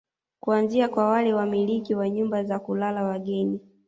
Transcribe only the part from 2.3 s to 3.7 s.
za kulala wageni